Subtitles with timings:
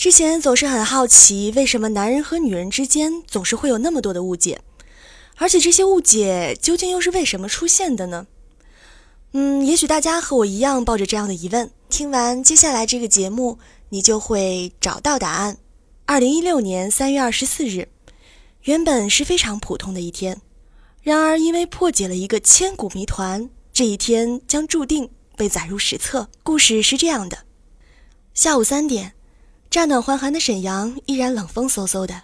[0.00, 4.62] 之前总是很好奇，为什么男人和女人之间总是会有那么多的误解，
[5.36, 8.26] 而且这些误解究竟又是为什么出现的呢？
[9.32, 11.70] 嗯，也许大家和我一样抱着这样的疑问。
[11.90, 13.58] 听完接下来这个节目，
[13.90, 15.58] 你就会找到答案。
[16.06, 17.86] 二零一六年三月二十四日，
[18.62, 20.40] 原本是非常普通的一天，
[21.02, 26.30] 然而因为破解了一个千古谜团，这一天将注定被载入史册。
[26.42, 27.40] 故事是这样的：
[28.32, 29.12] 下午三点。
[29.70, 32.22] 乍暖还寒的沈阳依然冷风嗖嗖的。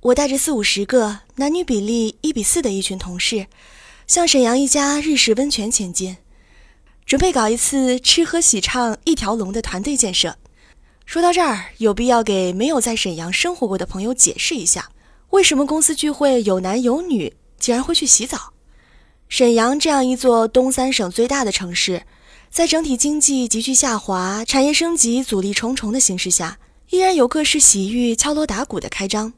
[0.00, 3.48] 我带着四五十个男女比例一比四的一群同事，
[4.06, 6.18] 向沈阳一家日式温泉前进，
[7.04, 10.36] 准备搞一次吃喝喜唱一条龙的团队建设。
[11.04, 14.92] 说到这儿，有必要给没有在沈阳生活过的朋友解释一下，
[15.30, 18.52] 为什么公司聚会有男有女，竟然会去洗澡？
[19.28, 22.04] 沈阳这样一座东三省最大的城市。
[22.52, 26.58] 在整体经济急剧下滑、产业升级阻力重重的形势下，
[26.90, 29.32] 依然有各式洗浴敲锣打鼓的开张。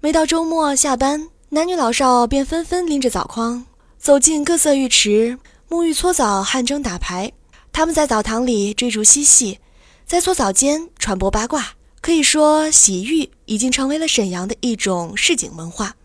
[0.00, 3.64] 每到周末下班，男女老少便纷纷拎着澡筐
[3.96, 5.38] 走进各色浴池，
[5.70, 7.32] 沐浴搓澡、汗蒸打牌。
[7.72, 9.58] 他们在澡堂里追逐嬉戏，
[10.04, 11.72] 在搓澡间传播八卦。
[12.02, 15.96] 可以说，洗浴已经成为了沈阳的一种市井文化。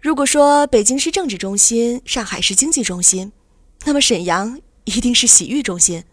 [0.00, 3.30] 如果说北京是政治中心，上海是经济中心，
[3.84, 4.58] 那么沈阳。
[4.84, 6.04] 一定是洗浴中心，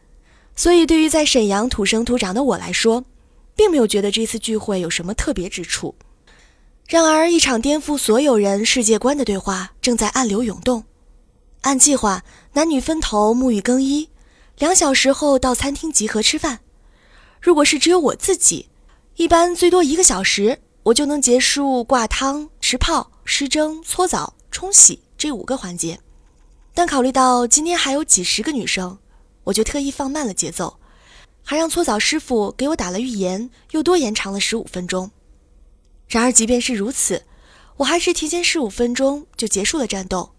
[0.55, 3.05] 所以对于在沈阳土生土长的我来说，
[3.55, 5.95] 并没有觉得这次聚会有什么特别之处。
[6.87, 10.83] 然而，一场颠覆所有人世界观的对话正在暗流涌动。
[11.61, 14.09] 按计划，男女分头沐浴更衣，
[14.57, 16.59] 两小时后到餐厅集合吃饭。
[17.39, 18.67] 如果是只有我自己，
[19.15, 25.99] 一般最多一个小时，我就能结束挂汤、吃泡、湿蒸、搓澡、冲洗这五个环节。
[26.73, 28.97] 但考虑到今天还有几十个女生，
[29.45, 30.79] 我就特意放慢了节奏，
[31.43, 35.11] 还让搓澡师傅给我打了浴盐，又多延长了十五分钟。
[36.07, 37.23] 然而，即便是如此，
[37.77, 40.33] 我还是提前十五分钟就结束了战斗。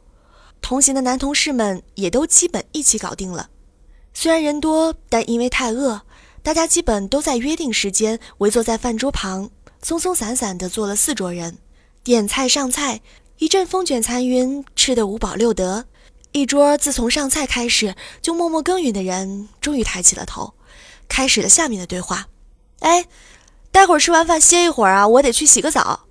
[0.60, 3.50] 同行的男同事们也都基本一起搞定了。
[4.14, 6.02] 虽然人多，但因为太饿，
[6.42, 9.50] 大家基本都在约定时间围坐在饭桌旁，
[9.82, 11.58] 松松散散地坐了四桌人，
[12.04, 13.00] 点菜上菜，
[13.38, 15.86] 一阵风卷残云，吃得五饱六得。
[16.32, 20.54] 一桌自从上菜开始就默默耕耘的人，终于抬起了头，
[21.06, 22.28] 开始了下面的对话。
[22.80, 23.06] 哎，
[23.70, 26.06] 待会儿吃完饭歇一会儿啊，我得去洗个澡。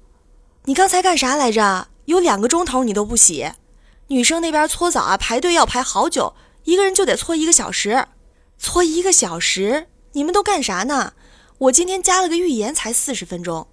[0.66, 1.88] 你刚才干啥来着？
[2.06, 3.52] 有两个钟头你都不洗？
[4.08, 8.08] 女生那边搓澡啊，排队要排好久，一个人就得搓一个小时。
[8.60, 9.88] 搓一个小时？
[10.12, 11.14] 你们都干啥呢？
[11.58, 13.68] 我今天加了个浴盐，才四十分钟。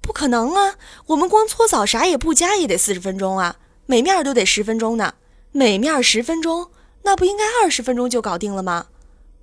[0.00, 0.76] 不可能啊，
[1.08, 5.14] 我们光搓澡啥也不加也得四十分钟啊，每面都得十分钟呢。
[5.54, 6.70] 每面十分钟，
[7.02, 8.86] 那不应该二十分钟就搞定了吗？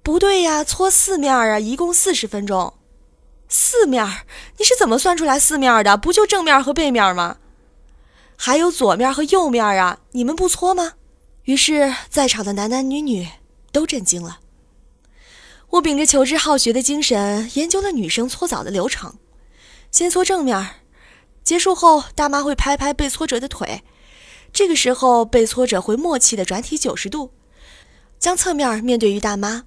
[0.01, 2.73] 不对呀，搓四面啊，一共四十分钟。
[3.47, 4.05] 四面，
[4.57, 5.95] 你是怎么算出来四面的？
[5.95, 7.37] 不就正面和背面吗？
[8.35, 10.93] 还有左面和右面啊，你们不搓吗？
[11.43, 13.27] 于是，在场的男男女女
[13.71, 14.39] 都震惊了。
[15.71, 19.13] 我秉着求知好学的精神，研究了女生搓澡的流程：
[19.91, 20.81] 先搓正面，
[21.43, 23.83] 结束后，大妈会拍拍被搓折的腿。
[24.51, 27.31] 这个时候，被搓者会默契的转体九十度，
[28.19, 29.65] 将侧面面对于大妈。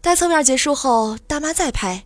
[0.00, 2.04] 待侧面结束后，大妈再拍，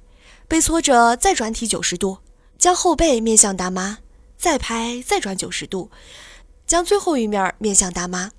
[0.48, 2.18] 被搓者再转体九十度，
[2.58, 3.98] 将后背面向大妈，
[4.36, 5.90] 再拍再转九十度，
[6.66, 8.30] 将最后一面面向大妈。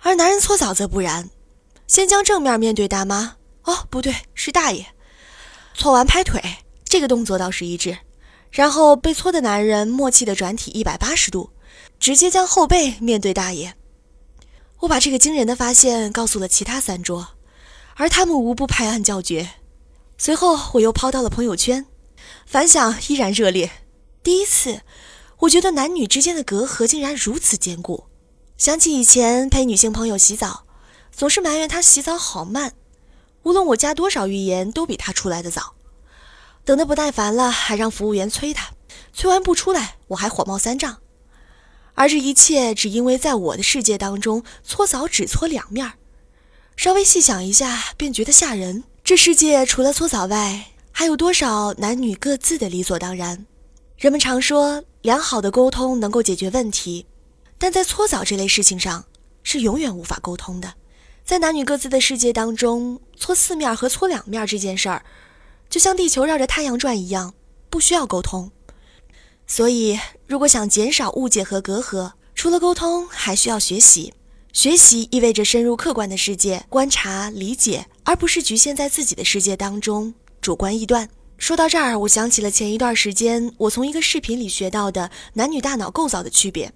[0.00, 1.30] 而男人搓澡则不然，
[1.86, 4.86] 先将正面面对大妈，哦，不对，是大爷。
[5.74, 6.40] 搓完拍腿，
[6.84, 7.98] 这个动作倒是一致。
[8.50, 11.50] 然后被搓的男人默契的转体一百八十度。
[11.98, 13.74] 直接将后背面对大爷，
[14.80, 17.28] 我把这个惊人的发现告诉了其他三桌，
[17.96, 19.50] 而他们无不拍案叫绝。
[20.18, 21.86] 随后我又抛到了朋友圈，
[22.46, 23.70] 反响依然热烈。
[24.22, 24.82] 第一次，
[25.40, 28.04] 我觉得男女之间的隔阂竟然如此坚固。
[28.56, 30.64] 想起以前陪女性朋友洗澡，
[31.10, 32.72] 总是埋怨她洗澡好慢，
[33.42, 35.74] 无论我加多少浴盐都比她出来的早。
[36.64, 38.70] 等得不耐烦了，还让服务员催她，
[39.12, 40.98] 催完不出来，我还火冒三丈。
[41.96, 45.94] 而这一切只因为在我的世界当中，搓澡只搓两面儿。
[46.76, 48.84] 稍微细想一下，便觉得吓人。
[49.02, 53.46] 这世界除了搓澡外，还有多少男女各自的理所当然？
[53.96, 57.06] 人们常说，良好的沟通能够解决问题，
[57.56, 59.06] 但在搓澡这类事情上，
[59.42, 60.74] 是永远无法沟通的。
[61.24, 65.02] 在男女各自的世界当中，搓四面和搓两面这件事儿，
[65.70, 67.32] 就像地球绕着太阳转一样，
[67.70, 68.52] 不需要沟通。
[69.46, 74.12] 所以，如果想减少误解和隔阂，除了沟通，还需要学习。
[74.52, 81.08] 学习意味着深入客观的世界，观察、理解，而不是局限在自己的世界当中，主观臆断。
[81.38, 86.72] 说到这儿，我想起了前一段时间我从一个视频里学到的男女大脑构造的区别。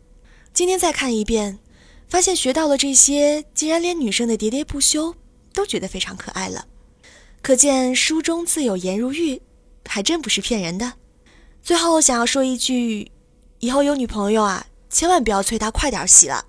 [0.53, 1.59] 今天再看一遍，
[2.09, 5.15] 发现学到了这些，竟然连女生的喋喋不休
[5.53, 6.67] 都觉得非常可爱了。
[7.43, 9.41] 可见书中自有颜如玉，
[9.87, 10.93] 还真不是骗人的。
[11.63, 13.11] 最后想要说一句，
[13.61, 16.47] 以后有女朋友啊，千万不要催她快点洗了，